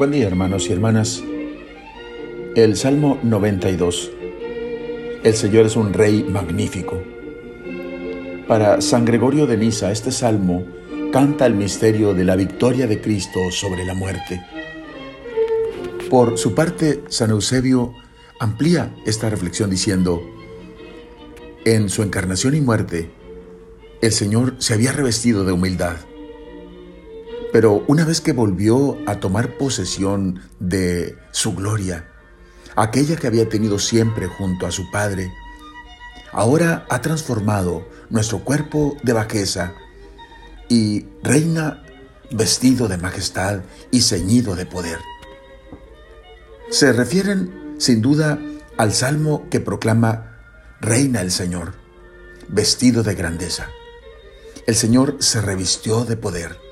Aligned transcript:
Buen 0.00 0.12
día 0.12 0.26
hermanos 0.26 0.66
y 0.66 0.72
hermanas. 0.72 1.22
El 2.56 2.74
Salmo 2.78 3.20
92. 3.22 4.10
El 5.22 5.34
Señor 5.34 5.66
es 5.66 5.76
un 5.76 5.92
Rey 5.92 6.24
magnífico. 6.24 7.02
Para 8.48 8.80
San 8.80 9.04
Gregorio 9.04 9.46
de 9.46 9.58
Nisa, 9.58 9.92
este 9.92 10.10
salmo 10.10 10.64
canta 11.12 11.44
el 11.44 11.52
misterio 11.52 12.14
de 12.14 12.24
la 12.24 12.34
victoria 12.34 12.86
de 12.86 13.02
Cristo 13.02 13.50
sobre 13.50 13.84
la 13.84 13.92
muerte. 13.92 14.42
Por 16.08 16.38
su 16.38 16.54
parte, 16.54 17.04
San 17.10 17.28
Eusebio 17.28 17.92
amplía 18.38 18.96
esta 19.04 19.28
reflexión 19.28 19.68
diciendo, 19.68 20.22
en 21.66 21.90
su 21.90 22.02
encarnación 22.02 22.54
y 22.54 22.62
muerte, 22.62 23.10
el 24.00 24.12
Señor 24.12 24.54
se 24.60 24.72
había 24.72 24.92
revestido 24.92 25.44
de 25.44 25.52
humildad 25.52 25.96
pero 27.52 27.84
una 27.88 28.04
vez 28.04 28.20
que 28.20 28.32
volvió 28.32 28.98
a 29.06 29.16
tomar 29.16 29.56
posesión 29.56 30.40
de 30.60 31.18
su 31.32 31.54
gloria, 31.54 32.08
aquella 32.76 33.16
que 33.16 33.26
había 33.26 33.48
tenido 33.48 33.78
siempre 33.78 34.26
junto 34.26 34.66
a 34.66 34.70
su 34.70 34.90
Padre, 34.90 35.32
ahora 36.32 36.86
ha 36.88 37.00
transformado 37.00 37.88
nuestro 38.08 38.44
cuerpo 38.44 38.96
de 39.02 39.12
bajeza 39.12 39.72
y 40.68 41.06
reina 41.22 41.82
vestido 42.30 42.86
de 42.86 42.98
majestad 42.98 43.62
y 43.90 44.02
ceñido 44.02 44.54
de 44.54 44.66
poder. 44.66 44.98
Se 46.70 46.92
refieren 46.92 47.74
sin 47.78 48.00
duda 48.00 48.38
al 48.76 48.92
salmo 48.92 49.48
que 49.50 49.58
proclama 49.58 50.38
Reina 50.80 51.20
el 51.20 51.32
Señor, 51.32 51.74
vestido 52.48 53.02
de 53.02 53.14
grandeza. 53.14 53.68
El 54.66 54.76
Señor 54.76 55.16
se 55.18 55.40
revistió 55.40 56.04
de 56.04 56.16
poder 56.16 56.69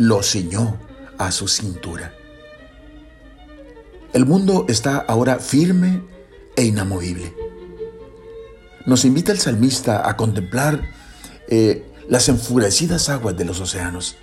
lo 0.00 0.22
ciñó 0.22 0.78
a 1.18 1.30
su 1.30 1.46
cintura. 1.46 2.14
El 4.14 4.24
mundo 4.24 4.64
está 4.66 4.96
ahora 4.96 5.38
firme 5.38 6.02
e 6.56 6.64
inamovible. 6.64 7.34
Nos 8.86 9.04
invita 9.04 9.30
el 9.30 9.38
salmista 9.38 10.08
a 10.08 10.16
contemplar 10.16 10.80
eh, 11.48 11.84
las 12.08 12.30
enfurecidas 12.30 13.10
aguas 13.10 13.36
de 13.36 13.44
los 13.44 13.60
océanos, 13.60 14.16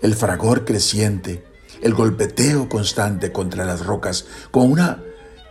el 0.00 0.14
fragor 0.14 0.64
creciente, 0.64 1.44
el 1.82 1.92
golpeteo 1.92 2.70
constante 2.70 3.30
contra 3.30 3.66
las 3.66 3.84
rocas 3.84 4.24
con 4.50 4.72
una 4.72 5.02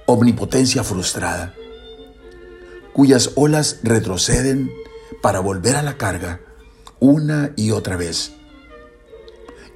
omnipotencia 0.08 0.84
frustrada, 0.84 1.54
cuyas 2.92 3.34
olas 3.36 3.82
retroceden 3.84 4.72
para 5.22 5.42
volver 5.42 5.76
a 5.76 5.84
la 5.84 5.98
carga 5.98 6.42
una 7.00 7.52
y 7.56 7.70
otra 7.70 7.98
vez 7.98 8.32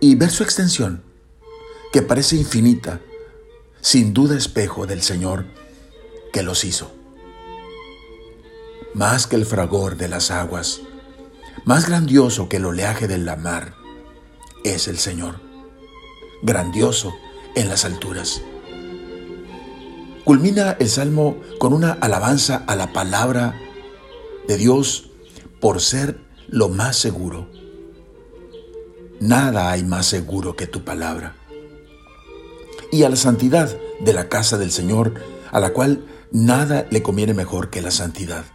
y 0.05 0.13
ver 0.13 0.29
su 0.29 0.43
extensión, 0.43 1.01
que 1.91 2.03
parece 2.03 2.35
infinita, 2.35 3.01
sin 3.81 4.13
duda 4.13 4.37
espejo 4.37 4.85
del 4.85 5.01
Señor 5.01 5.47
que 6.31 6.43
los 6.43 6.63
hizo. 6.63 6.93
Más 8.93 9.25
que 9.25 9.35
el 9.35 9.47
fragor 9.47 9.97
de 9.97 10.07
las 10.07 10.29
aguas, 10.29 10.81
más 11.63 11.87
grandioso 11.89 12.49
que 12.49 12.57
el 12.57 12.65
oleaje 12.65 13.07
de 13.07 13.17
la 13.17 13.35
mar, 13.35 13.73
es 14.63 14.87
el 14.87 14.99
Señor, 14.99 15.41
grandioso 16.43 17.11
en 17.55 17.67
las 17.67 17.83
alturas. 17.83 18.43
Culmina 20.23 20.77
el 20.79 20.87
salmo 20.87 21.37
con 21.57 21.73
una 21.73 21.93
alabanza 21.93 22.63
a 22.67 22.75
la 22.75 22.93
palabra 22.93 23.59
de 24.47 24.57
Dios 24.57 25.09
por 25.59 25.81
ser 25.81 26.19
lo 26.47 26.69
más 26.69 26.95
seguro 26.95 27.49
Nada 29.19 29.71
hay 29.71 29.83
más 29.83 30.05
seguro 30.07 30.55
que 30.55 30.67
tu 30.67 30.83
palabra. 30.83 31.35
Y 32.91 33.03
a 33.03 33.09
la 33.09 33.15
santidad 33.15 33.75
de 33.99 34.13
la 34.13 34.29
casa 34.29 34.57
del 34.57 34.71
Señor, 34.71 35.13
a 35.51 35.59
la 35.59 35.71
cual 35.71 36.05
nada 36.31 36.85
le 36.91 37.01
conviene 37.01 37.33
mejor 37.33 37.69
que 37.69 37.81
la 37.81 37.91
santidad. 37.91 38.45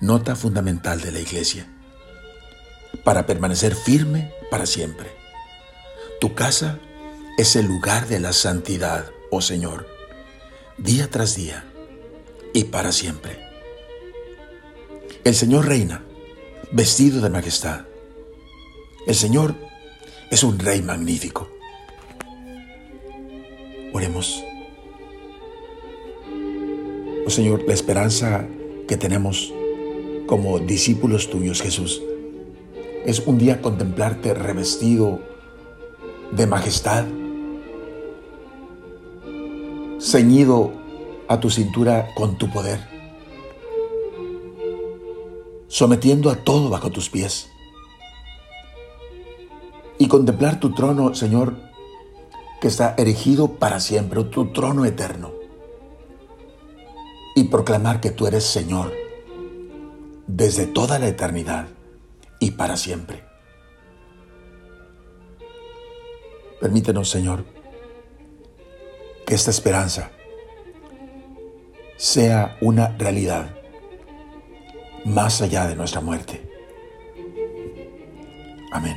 Nota 0.00 0.36
fundamental 0.36 1.00
de 1.00 1.12
la 1.12 1.20
iglesia. 1.20 1.68
Para 3.04 3.26
permanecer 3.26 3.74
firme 3.74 4.32
para 4.50 4.66
siempre. 4.66 5.10
Tu 6.20 6.34
casa 6.34 6.78
es 7.38 7.56
el 7.56 7.66
lugar 7.66 8.08
de 8.08 8.20
la 8.20 8.32
santidad, 8.32 9.10
oh 9.30 9.42
Señor, 9.42 9.86
día 10.78 11.10
tras 11.10 11.36
día 11.36 11.64
y 12.52 12.64
para 12.64 12.90
siempre. 12.92 13.38
El 15.24 15.34
Señor 15.34 15.66
reina, 15.66 16.02
vestido 16.72 17.20
de 17.20 17.30
majestad. 17.30 17.84
El 19.06 19.14
Señor 19.14 19.54
es 20.30 20.42
un 20.42 20.58
rey 20.58 20.82
magnífico. 20.82 21.48
Oremos. 23.92 24.42
Oh 27.26 27.30
Señor, 27.30 27.62
la 27.66 27.74
esperanza 27.74 28.46
que 28.88 28.96
tenemos 28.96 29.52
como 30.26 30.58
discípulos 30.58 31.30
tuyos, 31.30 31.62
Jesús, 31.62 32.02
es 33.04 33.20
un 33.20 33.38
día 33.38 33.62
contemplarte 33.62 34.34
revestido 34.34 35.20
de 36.32 36.46
majestad, 36.46 37.04
ceñido 40.00 40.72
a 41.28 41.38
tu 41.38 41.50
cintura 41.50 42.08
con 42.16 42.36
tu 42.36 42.50
poder, 42.50 42.80
sometiendo 45.68 46.30
a 46.30 46.36
todo 46.36 46.68
bajo 46.68 46.90
tus 46.90 47.10
pies 47.10 47.48
y 50.06 50.08
contemplar 50.08 50.60
tu 50.60 50.72
trono, 50.72 51.16
Señor, 51.16 51.56
que 52.60 52.68
está 52.68 52.94
erigido 52.96 53.54
para 53.54 53.80
siempre, 53.80 54.22
tu 54.22 54.52
trono 54.52 54.84
eterno, 54.84 55.32
y 57.34 57.42
proclamar 57.48 58.00
que 58.00 58.12
tú 58.12 58.28
eres 58.28 58.44
Señor 58.44 58.92
desde 60.28 60.66
toda 60.68 61.00
la 61.00 61.08
eternidad 61.08 61.66
y 62.38 62.52
para 62.52 62.76
siempre. 62.76 63.24
Permítenos, 66.60 67.10
Señor, 67.10 67.44
que 69.26 69.34
esta 69.34 69.50
esperanza 69.50 70.12
sea 71.96 72.56
una 72.60 72.96
realidad 72.96 73.56
más 75.04 75.42
allá 75.42 75.66
de 75.66 75.74
nuestra 75.74 76.00
muerte. 76.00 76.48
Amén. 78.70 78.96